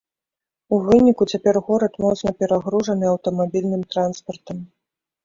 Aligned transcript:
У 0.77 0.77
выніку, 0.85 1.27
цяпер 1.35 1.59
горад 1.67 1.93
моцна 2.05 2.33
перагружаны 2.39 3.05
аўтамабільным 3.13 3.85
транспартам. 3.93 4.57